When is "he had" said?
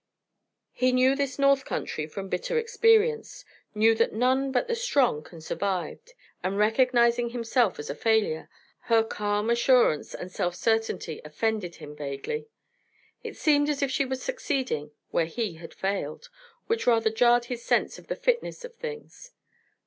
15.27-15.71